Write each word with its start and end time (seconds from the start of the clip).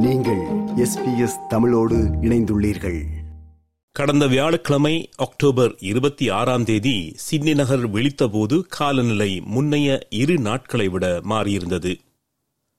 நீங்கள் 0.00 0.40
எஸ்பிஎஸ் 0.76 1.46
தமிழோடு 1.48 1.96
இணைந்துள்ளீர்கள். 1.96 3.04
கடந்த 3.92 4.26
வியாழக்கிழமை 4.26 5.08
அக்டோபர் 5.16 5.76
இருபத்தி 5.78 6.28
ஆறாம் 6.28 6.64
தேதி 6.64 7.12
சிட்னி 7.16 7.54
நகர் 7.54 7.90
விழித்தபோது 7.90 8.60
காலநிலை 8.68 9.40
முன்னைய 9.40 10.00
இரு 10.10 10.38
நாட்களை 10.38 10.88
விட 10.88 11.20
மாறியிருந்தது. 11.20 11.98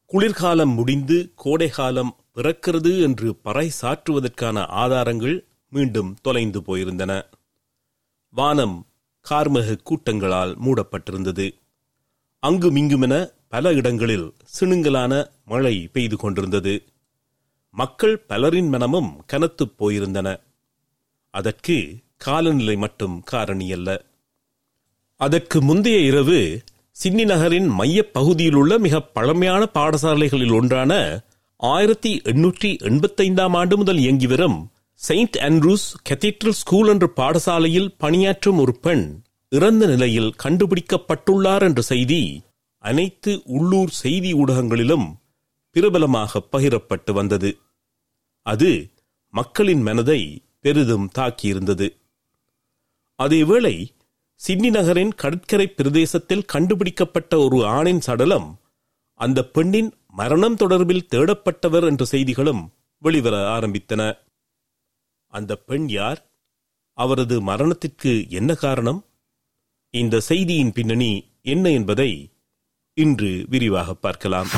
குளிர்காலம் 0.05 0.73
முடிந்து 0.73 1.31
கோடைகாலம் 1.35 2.15
பிறக்கிறது 2.35 3.02
என்று 3.02 3.35
பறை 3.35 3.71
சாற்றுவதற்கான 3.81 4.65
ஆதாரங்கள் 4.65 5.45
மீண்டும் 5.70 6.15
தொலைந்து 6.21 6.62
போயிருந்தன. 6.62 7.21
வானம் 8.29 8.85
கார்மக 9.29 9.77
கூட்டங்களால் 9.84 10.57
மூடப்பட்டிருந்தது. 10.65 11.51
அங்குமிங்குமென 12.48 13.29
பல 13.49 13.73
இடங்களில் 13.73 14.34
சிணுங்கலான 14.59 15.27
மழை 15.45 15.90
பெய்து 15.93 16.17
கொண்டிருந்தது. 16.17 16.84
மக்கள் 17.71 18.19
பலரின் 18.19 18.69
மனமும் 18.69 19.23
கனத்துப் 19.25 19.73
போயிருந்தன. 19.79 20.37
அதற்கு 21.29 21.95
காலநிலை 22.17 22.75
மட்டும் 22.75 23.23
காரணியல்ல 23.31 24.01
அதற்கு 25.15 25.61
முந்தைய 25.61 25.99
இரவு 25.99 26.61
சிட்னி 26.91 27.25
நகரின் 27.25 27.67
மையப் 27.67 28.13
பகுதியில் 28.13 28.79
மிக 28.79 29.01
பழமையான 29.01 29.67
பாடசாலைகளில் 29.73 30.53
ஒன்றான 30.53 31.21
ஆயிரத்தி 31.57 32.21
எண்ணூற்றி 32.23 32.77
எண்பத்தைந்தாம் 32.77 33.55
ஆண்டு 33.55 33.77
முதல் 33.77 33.97
இயங்கி 33.97 34.27
வரும் 34.27 34.71
செயின்ட் 34.93 35.35
ஆண்ட்ரூஸ் 35.35 35.95
கெத்தீட்ரல் 36.09 36.49
ஸ்கூல் 36.49 36.87
என்ற 36.87 37.07
பாடசாலையில் 37.15 37.95
பணியாற்றும் 37.97 38.57
ஒரு 38.59 38.75
பெண் 38.75 39.21
இறந்த 39.49 39.87
நிலையில் 39.87 40.33
கண்டுபிடிக்கப்பட்டுள்ளார் 40.43 41.61
என்ற 41.61 41.81
செய்தி 41.81 42.41
அனைத்து 42.77 43.41
உள்ளூர் 43.45 43.89
செய்தி 43.89 44.33
ஊடகங்களிலும் 44.33 45.20
பிரபலமாக 45.71 46.43
பகிரப்பட்டு 46.51 47.11
வந்தது. 47.13 47.59
அது 48.45 48.89
மக்களின் 49.33 49.81
மனதை 49.81 50.21
பெரிதும் 50.59 51.09
தாக்கியிருந்தது. 51.15 51.87
அதேவேளை 53.19 53.75
சிட்னி 54.33 54.69
நகரின் 54.69 55.13
கடற்கரை 55.15 55.67
பிரதேசத்தில் 55.67 56.45
கண்டுபிடிக்கப்பட்ட 56.45 57.37
ஒரு 57.37 57.65
ஆணின் 57.65 58.01
சடலம் 58.01 58.59
அந்த 59.19 59.39
பெண்ணின் 59.45 59.93
மரணம் 60.07 60.55
தொடர்பில் 60.55 61.07
தேடப்பட்டவர் 61.15 61.85
என்ற 61.85 62.05
செய்திகளும் 62.05 62.73
வெளிவர 62.97 63.35
ஆரம்பித்தன. 63.59 64.01
அந்த 65.33 65.55
பெண் 65.55 65.88
யார்? 65.89 66.31
அவரது 66.97 67.41
மரணத்திற்கு 67.41 68.25
என்ன 68.29 68.53
காரணம்? 68.53 69.05
இந்த 69.94 70.19
செய்தியின் 70.19 70.72
பின்னணி 70.72 71.11
என்ன 71.41 71.69
என்பதை 71.69 72.11
இன்று 72.94 73.45
விரிவாக 73.49 73.94
பார்க்கலாம். 73.94 74.49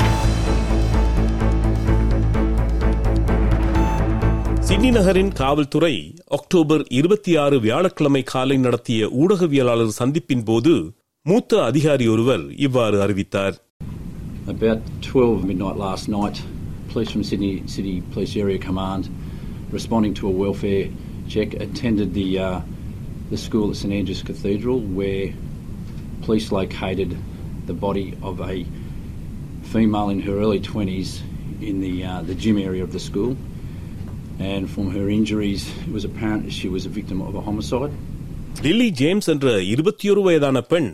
சிட்னி 4.73 4.89
நகரின் 4.95 5.29
காவல்துறை 5.39 5.91
அக்டோபர் 6.35 6.83
இருபத்தி 6.89 7.31
ஆறு 7.41 7.57
வியாழக்கிழமை 7.65 8.21
காலை 8.31 8.55
நடத்திய 8.57 9.09
ஊடகவியலாளர் 9.23 9.91
சந்திப்பின் 9.97 10.41
போது 10.43 10.73
மூத்த 11.25 11.59
அதிகாரி 11.63 12.05
ஒருவர் 12.13 12.45
இவ்வாறு 12.67 12.97
அறிவித்தார் 13.05 13.57
About 14.53 14.79
12 15.03 15.45
midnight 15.49 15.77
last 15.83 16.07
night, 16.15 16.39
police 16.93 17.11
from 17.13 17.23
Sydney 17.23 17.53
City 17.75 17.95
Police 18.15 18.35
Area 18.35 18.59
Command, 18.67 19.03
responding 19.77 20.15
to 20.21 20.25
a 20.27 20.35
welfare 20.41 20.83
check, 21.35 21.53
attended 21.67 22.11
the 22.19 22.27
uh, 22.39 22.57
the 23.29 23.41
school 23.45 23.69
at 23.69 23.79
St 23.83 23.95
Andrews 23.99 24.25
Cathedral, 24.31 24.81
where 24.99 25.23
police 26.25 26.49
located 26.51 27.11
the 27.67 27.79
body 27.87 28.09
of 28.23 28.45
a 28.49 28.55
female 29.73 30.09
in 30.09 30.21
her 30.27 30.37
early 30.43 30.61
20s 30.71 31.11
in 31.63 31.77
the 31.79 31.95
uh, 32.03 32.21
the 32.23 32.37
gym 32.43 32.59
area 32.69 32.83
of 32.83 32.93
the 32.99 33.05
school. 33.11 33.33
And 34.45 34.63
from 34.67 34.89
her 34.89 35.09
injuries, 35.09 35.63
it 35.79 35.91
was 35.91 36.05
apparent 36.05 36.51
she 36.51 36.67
was 36.67 36.85
a 36.85 36.89
victim 36.91 37.21
of 37.21 37.35
a 37.35 37.41
homicide. 37.41 37.93
Lily 38.63 38.87
James 38.93 39.29
என்ற 39.29 39.47
இருபத்தியொரு 39.73 40.21
வயதான 40.21 40.57
பெண் 40.63 40.89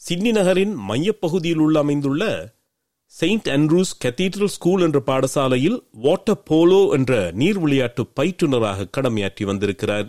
Sydney 0.00 0.32
நகரின் 0.32 0.74
மையப்பகுதியில் 0.88 1.62
உள்ள 1.64 1.76
அமைந்துள்ள 1.80 2.24
Saint 3.12 3.48
Andrews 3.48 3.92
cathedral 4.04 4.52
school 4.54 4.82
என்ற 4.82 4.98
பாடசாலையில் 5.08 5.78
வாட்டர் 6.04 6.42
போலோ 6.44 6.80
என்ற 6.96 7.12
நீர் 7.40 7.58
விளையாட்டு 7.58 8.02
பயிற்றுனராக 8.16 8.88
கடமையாற்றி 8.96 9.44
வந்திருக்கிறார் 9.44 10.06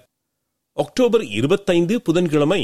அக்டோபர் 0.77 1.25
இருபத்தைந்து 1.39 1.97
புதன்கிழமை 2.01 2.61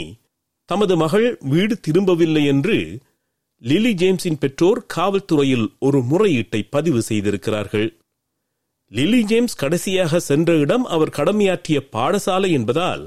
தமது 0.70 0.96
மகள் 0.96 1.28
வீடு 1.52 1.76
திரும்பவில்லை 1.80 2.44
என்று 2.46 2.78
லிலி 3.62 3.94
ஜேம்ஸின் 4.02 4.42
பெற்றோர் 4.44 4.82
காவல்துறையில் 4.96 5.68
ஒரு 5.80 6.02
முறையீட்டை 6.12 6.62
பதிவு 6.70 7.02
செய்திருக்கிறார்கள் 7.02 7.88
லில்லி 8.92 9.22
ஜேம்ஸ் 9.24 9.56
கடைசியாக 9.56 10.20
சென்ற 10.20 10.56
இடம் 10.56 10.86
அவர் 10.86 11.10
கடமையாற்றிய 11.10 11.80
பாடசாலை 11.92 12.50
என்பதால் 12.52 13.04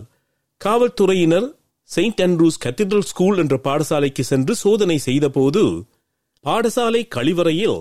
காவல்துறையினர் 0.60 1.48
செயின்ட் 1.90 2.20
அண்ட்ரூஸ் 2.20 2.62
கத்தீட்ரல் 2.64 3.08
ஸ்கூல் 3.10 3.38
என்ற 3.38 3.56
பாடசாலைக்கு 3.64 4.20
சென்று 4.20 4.54
சோதனை 4.54 4.98
செய்தபோது 4.98 5.62
பாடசாலை 6.44 7.08
கழிவறையில் 7.08 7.80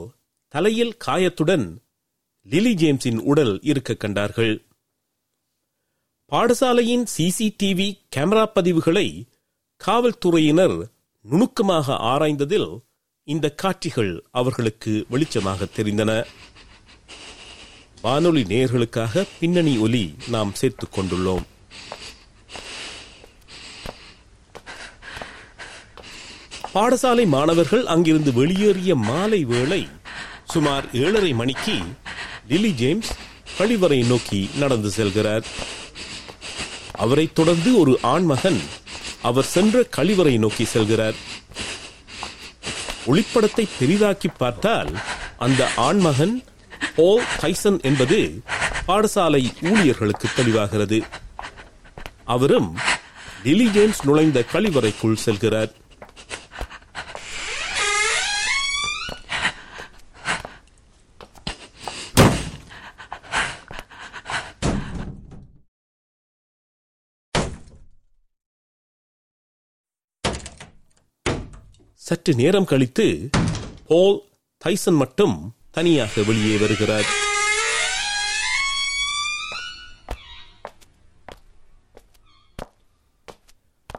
தலையில் 0.53 0.97
காயத்துடன் 1.05 1.67
லிலி 2.47 2.73
ஜேம்ஸின் 2.73 3.19
உடல் 3.21 3.59
இருக்க 3.61 3.93
கண்டார்கள். 3.93 4.55
பாடசாலையின் 6.31 7.05
சிசிடிவி 7.17 7.87
கேமரா 8.15 8.45
பதிவுகளை 8.55 9.07
காவல்துறையினர் 9.81 10.77
நுணுக்கமாக 11.25 11.93
ஆராய்ந்ததில் 11.93 12.69
இந்த 13.27 13.47
காட்சிகள் 13.53 14.13
அவர்களுக்கு 14.31 15.05
வெளிச்சமாக 15.11 15.67
தெரிந்தன. 15.75 16.11
வானொலி 18.01 18.41
நேயர்களுக்காக 18.41 19.27
பின்னணி 19.39 19.77
ஒலி 19.77 20.15
நாம் 20.27 20.55
சேர்த்துக் 20.55 20.99
கொண்டுள்ளோம். 20.99 21.43
பாடசாலை 26.73 27.27
மாணவர்கள் 27.27 27.85
அங்கிருந்து 27.85 28.33
வெளியேறிய 28.33 28.95
மாலை 28.95 29.43
வேளை 29.43 29.87
சுமார் 30.45 30.85
ஏழரை 30.93 31.33
மணிக்கு 31.33 31.77
லிலி 32.49 32.71
ஜேம்ஸ் 32.71 33.11
கழிவறை 33.57 34.07
நோக்கி 34.07 34.49
நடந்து 34.55 34.91
செல்கிறார். 34.97 35.43
அவரை 36.91 37.29
தொடர்ந்து 37.33 37.79
ஒரு 37.79 37.99
ஆண்மகன் 38.01 38.61
அவர் 39.21 39.43
சென்ற 39.43 39.85
கழிவறை 39.97 40.37
நோக்கி 40.37 40.67
செல்கிறார். 40.73 41.15
ஒளிப்படத்தை 43.07 43.67
பெரிதாக்கி 43.79 44.27
பார்த்தால் 44.37 45.01
அந்த 45.37 45.69
ஆண்மகன் 45.75 46.43
போல் 46.95 47.23
டைசன் 47.41 47.81
என்பது 47.81 48.41
பாடசாலை 48.87 49.43
ஊழியர்களுக்கு 49.61 50.27
தெளிவாகிறது. 50.35 51.01
அவரும் 52.25 52.77
லிலி 53.43 53.71
ஜேம்ஸ் 53.71 54.05
நுழைந்த 54.05 54.45
கழிவறைக்குள் 54.53 55.21
செல்கிறார். 55.25 55.79
சற்று 71.95 72.33
நேரம் 72.33 72.65
கழித்து 72.65 73.29
போல் 73.87 74.23
தைசன் 74.65 74.95
மட்டும் 74.95 75.55
தனியாக 75.71 76.23
வெளியே 76.23 76.57
வருகிறார். 76.57 77.05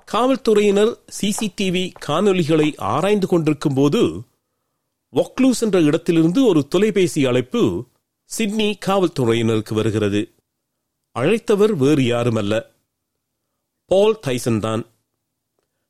காவல்துறையினர் 0.04 0.98
சிசிடிவி 1.20 1.92
காணொலிகளை 2.06 2.76
ஆராய்ந்து 2.76 3.26
கொண்டிருக்கும் 3.26 3.74
போது 3.74 4.22
ஒக்லூஸ் 5.12 5.60
என்ற 5.60 5.80
இடத்திலிருந்து 5.80 6.46
ஒரு 6.46 6.68
தொலைபேசி 6.68 7.26
அழைப்பு 7.26 7.88
சிட்னி 8.24 8.78
காவல்துறையினருக்கு 8.86 9.74
வருகிறது. 9.74 10.34
அழைத்தவர் 11.18 11.76
வேறு 11.76 12.02
யாருமல்ல. 12.02 12.66
பால் 13.86 14.20
தைசன் 14.26 14.58
தான். 14.58 14.91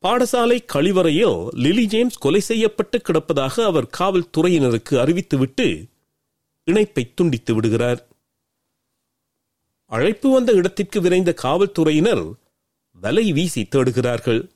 பாடசாலை 0.03 0.59
கழிவறையில் 0.73 1.49
லிலி 1.65 1.85
ஜேம்ஸ் 1.85 2.19
கொலை 2.19 2.41
செய்யப்பட்டு 2.41 2.99
கிடப்பதாக 2.99 3.65
அவர் 3.65 3.91
காவல்துறையினருக்கு 3.99 4.95
அறிவித்துவிட்டு 4.95 5.67
இணைப்பை 6.65 7.15
துண்டித்து 7.15 7.55
விடுகிறார். 7.55 8.09
அழைப்பு 9.87 10.33
வந்த 10.33 10.53
இடத்திற்கு 10.53 11.01
விரைந்த 11.01 11.35
காவல்துறையினர் 11.43 12.25
வலை 13.01 13.33
வீசி 13.33 13.63
தேடுகிறார்கள். 13.63 14.51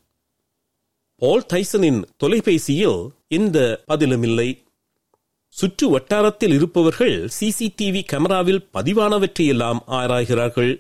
பால் 1.16 1.46
டைசனின் 1.52 2.04
தொலைபேசியில் 2.16 3.08
எந்த 3.28 3.82
பதிலும் 3.86 4.22
இல்லை 4.22 4.48
சுற்று 5.48 5.88
வட்டாரத்தில் 5.88 6.52
இருப்பவர்கள் 6.52 7.30
சிசிடிவி 7.40 8.02
கேமராவில் 8.12 8.66
பதிவானவற்றையெல்லாம் 8.74 9.78
ஆராய்கிறார்கள். 9.86 10.72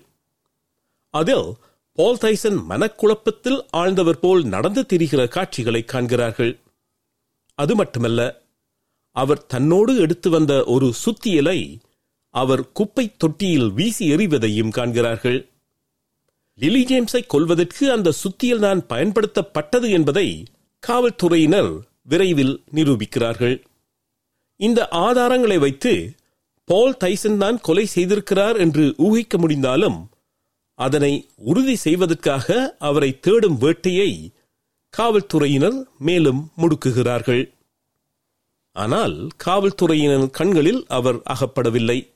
அதில் 1.10 1.46
பால் 1.98 2.18
தைசன் 2.22 2.58
மனக்குழப்பத்தில் 2.70 3.58
ஆழ்ந்தவர் 3.70 4.18
போல் 4.20 4.42
நடந்து 4.44 4.82
திரிகிற 4.82 5.28
காட்சிகளை 5.28 5.84
காண்கிறார்கள். 5.84 6.52
அது 7.54 7.74
மட்டுமல்ல 7.74 8.20
அவர் 9.12 9.46
தன்னோடு 9.46 9.92
எடுத்து 9.96 10.30
வந்த 10.30 10.64
ஒரு 10.64 10.92
சுத்தியலை 11.04 11.80
அவர் 12.30 12.72
குப்பை 12.72 13.04
தொட்டியில் 13.16 13.68
வீசி 13.72 14.04
எறிவதையும் 14.14 14.68
காண்கிறார்கள். 14.68 15.38
லிலி 16.58 16.82
ஜேம்ஸை 16.84 17.22
கொல்வதற்கு 17.26 17.92
அந்த 17.92 18.12
சுத்தியல் 18.22 18.58
தான் 18.58 18.82
பயன்படுத்தப்பட்டது 18.86 19.90
என்பதை 19.90 20.28
காவல்துறையினர் 20.82 21.72
விரைவில் 22.02 22.54
நிரூபிக்கிறார்கள். 22.74 23.56
இந்த 24.60 24.88
ஆதாரங்களை 25.06 25.58
வைத்து 25.58 25.94
பால் 26.68 26.96
தைசன் 27.04 27.36
தான் 27.36 27.58
கொலை 27.60 27.86
செய்திருக்கிறார் 27.94 28.58
என்று 28.58 28.84
ஊகிக்க 28.98 29.38
முடிந்தாலும் 29.38 29.98
அதனை 30.76 31.28
உறுதி 31.36 31.76
செய்வதற்காக 31.76 32.76
அவரை 32.78 33.20
தேடும் 33.20 33.58
வேட்டையை 33.58 34.30
காவல்துறையினர் 34.88 35.86
மேலும் 35.98 36.50
முடுக்குகிறார்கள். 36.56 37.52
ஆனால் 38.72 39.28
காவல்துறையினர் 39.36 40.30
கண்களில் 40.30 40.84
அவர் 40.88 41.16
அகப்படவில்லை. 41.16 42.12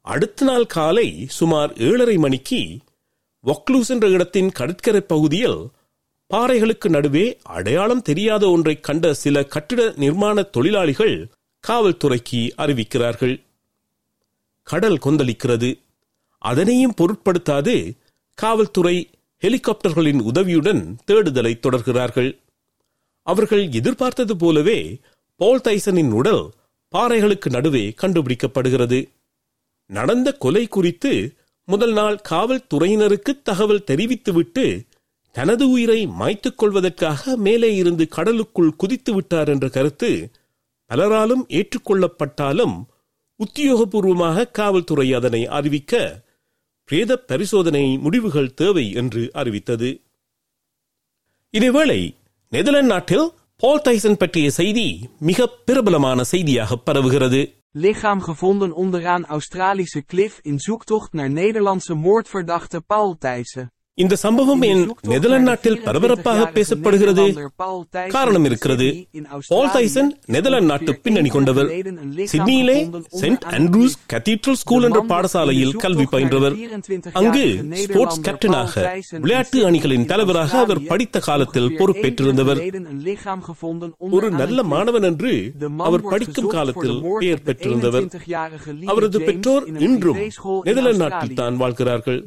அடுத்த 0.00 0.44
நாள் 0.44 0.66
காலை 0.66 1.26
சுமார் 1.26 1.72
ஏழரை 1.76 2.16
மணிக்கு 2.16 2.78
வக்லூஸ் 3.44 3.88
என்ற 3.88 4.08
இடத்தின் 4.08 4.50
கடற்கரை 4.50 5.00
பகுதியில் 5.00 5.68
பாறைகளுக்கு 6.30 6.88
நடுவே 6.88 7.38
அடையாளம் 7.42 8.02
தெரியாத 8.02 8.48
ஒன்றை 8.48 8.80
கண்ட 8.80 9.14
சில 9.14 9.44
கட்டிட 9.44 9.94
நிர்மாண 9.96 10.50
தொழிலாளிகள் 10.50 11.16
காவல்துறைக்கு 11.68 12.42
அறிவிக்கிறார்கள். 12.56 13.42
கடல் 14.62 14.98
கொந்தளிக்கிறது. 15.04 15.70
அதனையும் 16.44 16.96
பொருட்படுத்தாது 17.00 17.74
காவல்துறை 18.38 18.96
ஹெலிகாப்டர்களின் 19.42 20.20
உதவியுடன் 20.20 20.82
தேடுதலை 21.04 21.52
தொடர்கிறார்கள். 21.56 22.30
அவர்கள் 23.26 23.64
எதிர்பார்த்தது 23.70 24.34
போலவே 24.36 24.78
போல் 25.40 25.64
தைசனின் 25.64 26.12
உடல் 26.12 26.44
பாறைகளுக்கு 26.92 27.48
நடுவே 27.50 27.84
கண்டுபிடிக்கப்படுகிறது. 28.02 28.98
நடந்த 29.90 30.28
கொலை 30.34 30.64
குறித்து 30.66 31.12
முதல் 31.68 31.92
நாள் 31.92 32.18
காவல்துறையினருக்கு 32.30 33.32
தகவல் 33.42 33.86
தெரிவித்துவிட்டு 33.90 34.64
தனது 35.34 35.64
உயிரை 35.68 36.00
மாய்த்துக் 36.18 36.58
கொள்வதற்காக 36.58 37.36
மேலே 37.36 37.70
இருந்து 37.76 38.04
கடலுக்குள் 38.16 38.76
குதித்து 38.76 39.12
விட்டார் 39.14 39.48
என்ற 39.48 39.66
கருத்து 39.68 40.10
பலராலும் 40.90 41.44
ஏற்றுக்கொள்ளப்பட்டாலும் 41.58 42.76
உத்தியோகபூர்வமாக 43.40 44.50
காவல்துறை 44.50 45.06
அதனை 45.14 45.40
அறிவிக்க 45.58 45.94
பிரேத 46.89 47.17
பரிசோதனை 47.21 47.97
முடிவுகள் 47.97 48.53
தேவை 48.53 48.85
என்று 48.91 49.29
அறிவித்தது 49.33 49.89
இதேவேளை 51.53 52.01
நெதர்லாந்து 52.51 52.91
நாட்டில் 52.91 53.27
பால் 53.63 53.81
டைசன் 53.85 54.17
பற்றிய 54.17 54.51
செய்தி 54.51 54.87
மிக 55.19 55.47
பிரபலமான 55.65 56.23
செய்தியாக 56.23 56.81
பரவுகிறது 56.85 57.41
Lichaam 57.75 58.19
gevonden 58.19 58.71
onderaan 58.73 59.23
Australische 59.25 60.01
klif 60.01 60.39
in 60.41 60.57
zoektocht 60.59 61.11
naar 61.13 61.29
Nederlandse 61.29 61.93
moordverdachte 61.95 62.81
Paul 62.81 63.11
Thijssen. 63.17 63.71
இந்த 64.02 64.14
சம்பவம் 64.22 64.62
ஏன் 64.68 64.80
நெதர்லாந்து 65.10 65.46
நாட்டில் 65.48 65.76
பரபரப்பாக 65.82 66.46
பேசப்படுகிறது. 66.54 67.24
காரணம் 68.14 68.46
இருக்கிறது. 68.48 68.86
பால் 69.50 69.70
டைசன் 69.74 70.08
நெதர்லாந்து 70.34 70.68
நாட்டு 70.70 70.92
பின்னணி 71.04 71.30
கொண்டவர். 71.34 71.68
சிட்னியிலே 72.32 72.76
சென்ட் 73.20 73.44
ஆண்ட்ரூஸ் 73.56 73.94
கத்தீட்ரல் 74.12 74.58
ஸ்கூல் 74.62 74.86
என்ற 74.88 75.02
பாடசாலையில் 75.12 75.76
கல்வி 75.84 76.06
பயின்றவர். 76.14 76.56
அங்கு 77.20 77.44
ஸ்போர்ட்ஸ் 77.82 78.20
கேப்டனாக 78.28 78.84
விளையாட்டு 79.26 79.60
அணிகளின் 79.68 80.08
தலைவராக 80.12 80.58
அவர் 80.64 80.82
படித்த 80.90 81.22
காலத்தில் 81.28 81.70
பொறுப்பேற்றிருந்தவர். 81.78 82.62
ஒரு 84.18 84.30
நல்ல 84.40 84.58
மாணவன் 84.74 85.08
என்று 85.10 85.32
அவர் 85.90 86.06
படிக்கும் 86.14 86.50
காலத்தில் 86.56 86.98
பெயர் 87.22 87.46
பெற்றிருந்தவர். 87.46 88.08
அவரது 88.94 89.20
பெற்றோர் 89.30 89.70
இன்றும் 89.88 90.20
நெதர்லாந்து 90.68 91.02
நாட்டில் 91.04 91.38
தான் 91.42 91.62
வாழ்கிறார்கள் 91.64 92.20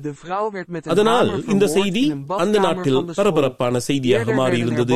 அதனால் 0.95 1.29
இந்த 1.57 1.67
செய்தி 1.77 2.03
அந்த 2.43 2.57
நாட்டில் 2.65 2.97
பரபரப்பான 3.19 3.79
செய்தியாக 3.89 4.25
மாறியிருந்தது. 4.41 4.95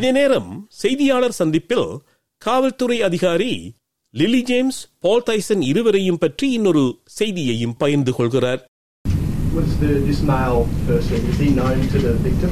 இதே 0.00 0.12
நேரம் 0.12 0.50
செய்தியாளர் 0.82 1.38
சந்திப்பில் 1.40 1.88
காவல்துறை 2.42 2.98
அதிகாரி 3.02 3.52
லிலி 4.14 4.40
ஜேம்ஸ் 4.44 4.78
பால் 5.04 5.26
டைசன் 5.28 5.62
இருவரையும் 5.70 6.18
பற்றி 6.18 6.46
இன்னொரு 6.52 6.84
செய்தியையும் 7.18 7.76
பகிர்ந்து 7.78 8.14
கொள்கிறார் 8.18 8.62
Was 9.56 9.70
the, 9.80 9.90
this 10.06 10.20
male 10.24 10.58
person, 10.86 11.20
is 11.30 11.38
he 11.38 11.48
known 11.50 11.78
to 11.88 11.98
the 11.98 12.12
victim? 12.24 12.50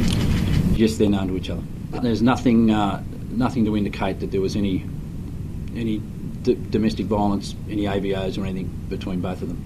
Yes, 0.74 0.92
they're 0.98 1.10
known 1.10 1.28
to 1.28 1.36
each 1.36 1.50
other. 1.50 1.64
There's 2.04 2.22
nothing, 2.24 2.70
uh, 2.72 2.94
nothing 3.36 3.64
to 3.64 3.72
indicate 3.76 4.16
that 4.20 4.30
there 4.32 4.40
was 4.40 4.54
any, 4.56 4.72
any 5.76 5.96
d- 6.44 6.56
domestic 6.70 7.06
violence, 7.10 7.42
any 7.68 7.86
AVOs 7.86 8.38
or 8.38 8.46
anything 8.46 8.66
between 8.90 9.18
both 9.22 9.24
of 9.24 9.38
them. 9.38 9.56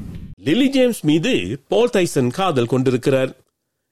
Lily 0.45 0.67
James 0.67 1.05
மீது 1.05 1.61
Paul 1.69 1.91
Tyson 1.93 2.31
காதல் 2.31 2.67
கொண்டிருக்கிறார். 2.67 3.37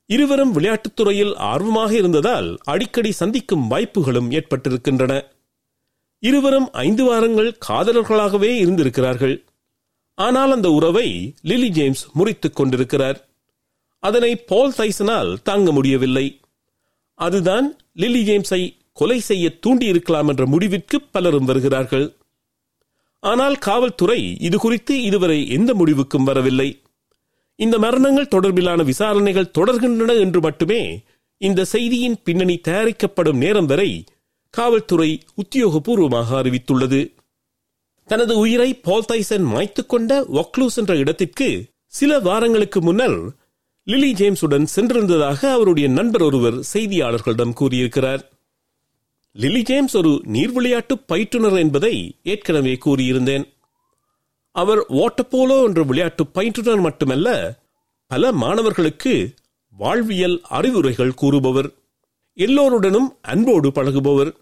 இருவரும் 0.06 0.52
விளையாட்டுத் 0.52 0.96
துறையில் 0.96 1.36
ஆர்வமாக 1.36 1.96
இருந்ததால் 1.96 2.58
அடிக்கடி 2.64 3.12
சந்திக்கும் 3.12 3.68
வாய்ப்புகளும் 3.68 4.30
ஏற்பட்டிருக்கின்றன. 4.30 5.24
இருவரும் 6.18 6.72
ஐந்து 6.72 7.04
வாரங்கள் 7.04 7.58
காதலர்களாகவே 7.68 8.56
இருந்திருக்கிறார்கள். 8.56 9.44
ஆனால் 10.14 10.52
அந்த 10.52 10.70
உறவை 10.70 11.34
லிலி 11.42 11.68
ஜேம்ஸ் 11.68 12.06
முறித்துக் 12.18 12.56
கொண்டிருக்கிறார். 12.56 13.28
அதனை 13.98 14.36
பால் 14.36 14.74
டைசனால் 14.76 15.36
தாங்க 15.42 15.72
முடியவில்லை. 15.72 16.40
அதுதான் 17.14 17.76
லிலி 17.96 18.24
ஜேம்ஸை 18.24 18.76
கொலை 18.92 19.20
செய்ய 19.20 19.58
தூண்டியிருக்கலாம் 19.66 20.28
என்ற 20.28 20.46
முடிவிற்கு 20.46 21.00
பலரும் 21.00 21.44
வருகிறார்கள். 21.44 22.14
ஆனால் 23.30 23.56
காவல்துறை 23.58 24.20
இது 24.40 24.58
குறித்து 24.58 25.02
இதுவரை 25.02 25.38
எந்த 25.48 25.74
முடிவுக்கும் 25.74 26.24
வரவில்லை. 26.24 26.68
இந்த 27.58 27.78
மரணங்கள் 27.78 28.32
தொடர்பிலான 28.34 28.84
விசாரணைகள் 28.84 29.54
தொடர்கின்றன 29.58 30.18
என்று 30.18 30.40
மட்டுமே 30.40 30.80
இந்த 31.40 31.64
செய்தியின் 31.64 32.18
பின்னணி 32.24 32.56
தயாரிக்கப்படும் 32.68 33.36
நேரம் 33.36 33.66
வரை 33.66 33.90
காவல்துறை 34.54 35.10
உத்தியோகபூர்வமாக 35.42 36.28
அறிவித்துள்ளது. 36.40 37.00
தனது 38.08 38.38
உயிரை 38.38 38.70
பால் 38.86 39.08
டைசன் 39.12 39.46
மாய்த்துக் 39.52 39.88
கொண்ட 39.88 40.20
ஒக்லூஸ் 40.40 40.76
என்ற 40.76 40.94
இடத்திற்கு 40.96 41.48
சில 41.86 42.18
வாரங்களுக்கு 42.18 42.80
முன்னர் 42.80 43.18
லிலி 43.86 44.10
ஜேம்ஸுடன் 44.20 44.66
சென்றிருந்ததாக 44.74 45.40
அவருடைய 45.52 45.88
நண்பர் 45.88 46.22
ஒருவர் 46.22 46.58
செய்தியாளர்களிடம் 46.72 47.52
கூறியிருக்கிறார். 47.52 48.22
லில்லி 49.36 49.62
ஜேம்ஸ் 49.62 49.96
ஒரு 49.96 50.22
நீர்விளையாட்டு 50.24 50.94
பயிற்றுனர் 51.08 51.58
என்பதை 51.58 52.16
ஏற்கனவே 52.22 52.78
கூறியிருந்தேன். 52.84 53.44
அவர் 54.52 54.78
ஓட்டப்போலோ 54.78 55.64
என்ற 55.64 55.82
விளையாட்டு 55.82 56.24
பயிற்றுனர் 56.34 56.80
மட்டுமல்ல 56.80 57.58
பல 58.06 58.32
மாணவர்களுக்கு 58.32 59.34
வாழ்வியல் 59.68 60.40
அறிவுரைகள் 60.48 61.14
கூறுபவர் 61.14 61.70
எல்லோருடனும் 62.34 63.16
அன்போடு 63.22 63.72
பழகுபவர் 63.72 64.34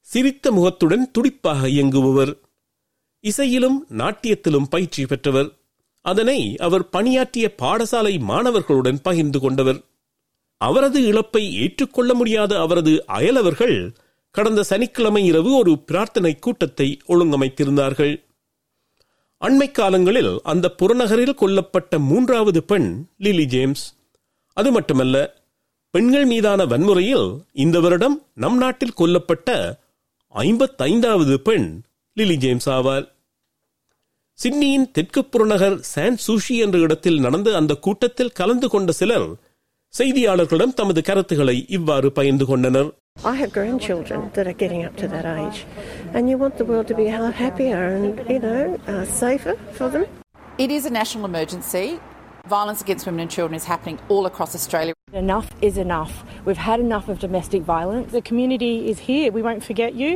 சிரித்த 0.00 0.52
முகத்துடன் 0.52 1.10
துடிப்பாக 1.10 1.68
இயங்குபவர் 1.68 2.32
இசையிலும் 3.20 3.86
நாட்டியத்திலும் 3.90 4.70
பயிற்சி 4.70 5.06
பெற்றவர். 5.06 5.50
அதனை 6.00 6.56
அவர் 6.56 6.88
பணியாற்றிய 6.88 7.54
பாடசாலை 7.58 8.20
மாணவர்களுடன் 8.20 9.02
பகிர்ந்து 9.02 9.40
கொண்டவர். 9.40 9.80
அவரது 10.56 11.02
இழப்பை 11.02 11.54
ஏற்றுக்கொள்ள 11.54 12.14
முடியாத 12.14 12.60
அவரது 12.60 13.06
அயலவர்கள் 13.06 13.94
கடந்த 14.36 14.62
சனிக்கிழமை 14.62 15.20
இரவு 15.24 15.50
ஒரு 15.56 15.72
பிரார்த்தனை 15.78 16.38
கூட்டத்தை 16.38 16.86
ஒழுங்கமைத்திருந்தார்கள். 17.08 18.14
அண்மை 19.40 19.70
காலங்களில் 19.70 20.32
அந்த 20.42 20.66
புறநகரில் 20.78 21.38
கொல்லப்பட்ட 21.40 21.98
மூன்றாவது 21.98 22.60
பெண் 22.62 22.88
லிலி 23.18 23.44
ஜேம்ஸ். 23.44 23.84
அது 24.56 24.72
மட்டுமல்ல 24.72 25.16
பெண்கள் 25.90 26.24
மீதான 26.24 26.64
வன்முறையில் 26.64 27.28
இந்த 27.52 27.80
வருடம் 27.80 28.16
நம் 28.34 28.56
நாட்டில் 28.56 28.98
கொல்லப்பட்ட 28.98 29.78
ஐம்பத்தைந்தாவது 30.34 31.34
பெண் 31.34 31.68
லிலி 32.16 32.36
ஜேம்ஸ் 32.36 32.68
ஆவார். 32.68 33.06
சிட்னியின் 34.38 34.90
தெற்கு 34.90 35.24
புறநகர் 35.24 35.78
சான் 35.92 36.18
சூஷி 36.26 36.56
என்ற 36.56 36.78
இடத்தில் 36.78 37.20
நடந்த 37.20 37.56
அந்த 37.56 37.74
கூட்டத்தில் 37.74 38.36
கலந்து 38.40 38.68
கொண்ட 38.68 38.92
சிலர் 38.92 39.28
செய்தியாளர்களிடம் 39.94 40.76
தமது 40.80 41.00
கருத்துக்களை 41.02 41.56
இவ்வாறு 41.68 42.12
பகிர்ந்து 42.12 42.46
கொண்டனர். 42.46 42.90
I 43.31 43.35
have 43.35 43.51
grandchildren 43.51 44.19
that 44.35 44.45
are 44.47 44.57
getting 44.63 44.81
up 44.87 44.95
to 44.97 45.07
that 45.07 45.25
age, 45.39 45.57
and 46.13 46.29
you 46.29 46.37
want 46.37 46.57
the 46.57 46.65
world 46.65 46.87
to 46.87 46.95
be 46.95 47.07
a 47.09 47.19
lot 47.19 47.33
happier 47.33 47.79
and, 47.97 48.13
you 48.29 48.39
know, 48.39 48.61
uh, 48.87 49.05
safer 49.05 49.55
for 49.73 49.89
them. 49.89 50.05
It 50.57 50.71
is 50.71 50.85
a 50.85 50.93
national 51.01 51.25
emergency. 51.25 51.87
Violence 52.47 52.81
against 52.81 53.05
women 53.05 53.21
and 53.21 53.29
children 53.29 53.55
is 53.55 53.65
happening 53.65 53.97
all 54.07 54.25
across 54.25 54.55
Australia. 54.55 54.93
Enough 55.13 55.47
is 55.61 55.75
enough. 55.77 56.13
We've 56.45 56.63
had 56.69 56.79
enough 56.79 57.07
of 57.09 57.19
domestic 57.19 57.61
violence. 57.63 58.07
The 58.11 58.21
community 58.21 58.73
is 58.91 58.99
here. 58.99 59.27
We 59.31 59.41
won't 59.41 59.63
forget 59.63 59.91
you, 59.95 60.11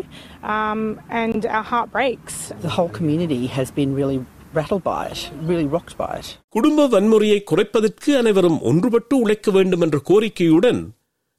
um, 0.56 0.82
and 1.10 1.46
our 1.46 1.64
heart 1.64 1.92
breaks. 1.92 2.36
The 2.62 2.74
whole 2.78 2.90
community 2.90 3.48
has 3.48 3.70
been 3.72 3.94
really 3.94 4.20
rattled 4.54 4.84
by 4.84 5.02
it, 5.08 5.22
really 5.44 5.68
rocked 5.76 5.96
by 5.98 6.12
it. 6.22 6.28
குடும்ப 6.50 6.88
வன்முறையை 6.88 7.40
குறைப்பதற்கு 7.52 8.18
அனைவரும் 8.18 8.60
ஒன்றுபட்டு 8.72 9.14
உழைக்க 9.14 9.52
வேண்டும் 9.52 9.82
என்ற 9.82 9.98
கோரிக்கையுடன் 10.10 10.82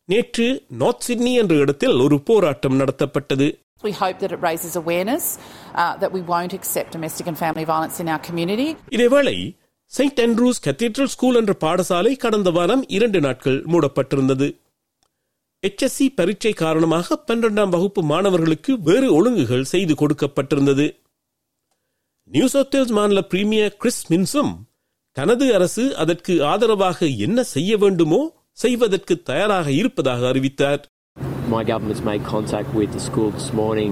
நேற்று 0.10 0.66
north 0.70 1.00
Sydney 1.00 1.34
என்ற 1.34 1.56
இடத்தில் 1.56 2.00
ஒரு 2.00 2.22
போராட்டம் 2.22 2.80
நடத்தப்பட்டது. 2.80 3.48
We 3.82 3.92
hope 4.00 4.18
that 4.22 4.32
it 4.36 4.42
raises 4.48 4.74
awareness 4.82 5.26
uh, 5.76 5.94
that 6.02 6.12
we 6.12 6.22
won't 6.32 6.54
accept 6.54 6.90
domestic 6.96 7.28
and 7.28 7.38
family 7.38 7.66
violence 7.66 8.00
in 8.00 8.08
our 8.08 8.20
community. 8.20 8.76
இதேவேளை 8.90 9.58
செயின்ட் 9.86 10.20
ஆண்ட்ரூஸ் 10.20 10.62
கத்தீட்ரல் 10.66 11.12
ஸ்கூல் 11.14 11.36
என்ற 11.36 11.54
பாடசாலை 11.60 12.18
கடந்த 12.18 12.50
வாரம் 12.50 12.84
இரண்டு 12.88 13.20
நாட்கள் 13.20 13.64
மூடப்பட்டிருந்தது. 13.64 14.48
HSC 15.64 16.10
பரீட்சை 16.16 16.54
காரணமாக 16.54 17.18
பன்னிரண்டாம் 17.18 17.70
வகுப்பு 17.70 18.04
மாணவர்களுக்கு 18.04 18.80
வேறு 18.80 19.08
ஒழுங்குகள் 19.14 19.70
செய்து 19.74 19.94
கொடுக்கப்பட்டிருந்தது. 19.94 20.88
நியூ 22.24 22.48
சவுத் 22.48 22.76
வேல்ஸ் 22.76 22.92
மாநில 22.92 23.22
பிரீமியர் 23.22 23.78
கிறிஸ் 23.78 24.04
மின்சும் 24.14 24.54
தனது 25.12 25.54
அரசு 25.54 25.96
அதற்கு 25.96 26.34
ஆதரவாக 26.46 27.06
என்ன 27.06 27.44
செய்ய 27.44 27.78
வேண்டுமோ 27.78 28.22
செய்வதற்கு 28.59 29.15
தயாராக 29.23 29.69
இருப்பதாக 29.81 30.27
அறிவித்தார் 30.33 30.83
My 31.51 31.63
government's 31.65 32.05
made 32.05 32.23
contact 32.27 32.71
with 32.75 32.91
the 32.93 33.01
school 33.01 33.31
this 33.31 33.51
morning 33.55 33.91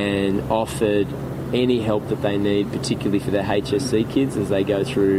and 0.00 0.34
offered 0.60 1.08
any 1.54 1.78
help 1.80 2.02
that 2.10 2.20
they 2.22 2.36
need, 2.40 2.66
particularly 2.72 3.18
for 3.18 3.32
their 3.32 3.46
HSC 3.56 3.92
kids 4.14 4.36
as 4.36 4.48
they 4.48 4.62
go 4.66 4.80
through 4.84 5.16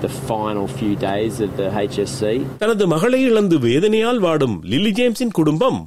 the 0.00 0.10
final 0.30 0.66
few 0.80 0.94
days 1.04 1.34
of 1.40 1.50
the 1.56 1.68
HSC. 1.84 2.22
தனது 2.62 2.86
மகளை 2.86 3.20
இழந்து 3.28 3.58
வேதனையால் 3.66 4.20
வாடும் 4.26 4.56
lily 4.72 4.92
ஜேம்ஸின் 5.00 5.34
குடும்பம் 5.38 5.80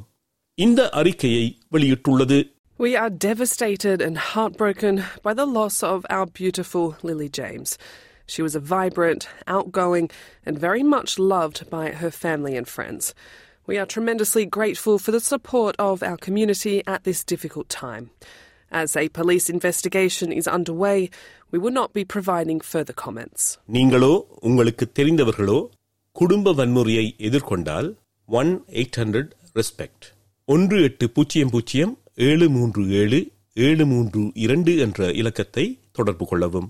இந்த 0.58 0.82
அறிக்கையை 1.02 1.46
வெளியிட்டுள்ளது 1.76 2.40
We 2.80 2.92
are 2.96 3.12
devastated 3.26 3.98
and 4.02 4.18
heartbroken 4.30 4.96
by 5.26 5.34
the 5.34 5.46
loss 5.58 5.78
of 5.86 6.00
our 6.10 6.26
beautiful 6.40 6.86
Lily 7.08 7.30
James. 7.40 7.70
She 8.28 8.42
was 8.42 8.56
a 8.56 8.64
vibrant, 8.68 9.24
outgoing, 9.48 10.06
and 10.46 10.58
very 10.60 10.84
much 10.86 11.12
loved 11.34 11.70
by 11.70 11.86
her 12.02 12.12
family 12.16 12.56
and 12.56 12.68
friends. 12.68 13.04
We 13.68 13.78
are 13.78 13.86
tremendously 13.88 14.46
grateful 14.48 14.98
for 15.00 15.12
the 15.12 15.24
support 15.24 15.76
of 15.80 16.04
our 16.04 16.18
community 16.18 16.76
at 16.86 17.04
this 17.04 17.24
difficult 17.24 17.68
time. 17.82 18.06
As 18.72 18.96
a 18.96 19.10
police 19.10 19.50
investigation 19.50 20.32
is 20.32 20.48
underway, 20.48 20.98
we 21.52 21.60
will 21.60 21.72
not 21.72 21.92
be 21.94 22.04
providing 22.16 22.60
further 22.72 22.96
comments. 23.06 23.42
நீங்களோ 23.76 24.14
உங்களுக்கு 24.42 24.86
தெரிந்தவர்களோ 25.00 25.60
குடும்ப 26.16 26.54
வன்முறையை 26.54 27.06
எதிர்கொண்டால் 27.28 27.90
one 28.30 28.52
eight 28.82 29.00
hundred 29.02 29.32
respect 29.56 30.06
ஒன்று 30.48 30.78
எட்டு 30.84 31.06
பூஜ்ஜியம் 31.10 31.50
பூஜ்ஜியம் 31.50 31.94
ஏழு 32.30 32.48
மூன்று 32.50 32.84
ஏழு 33.02 33.20
ஏழு 33.58 33.86
மூன்று 33.86 34.22
இரண்டு 34.46 34.72
என்ற 34.86 35.12
இலக்கத்தை 35.22 35.66
தொடர்பு 35.92 36.26
கொள்ளவும் 36.26 36.70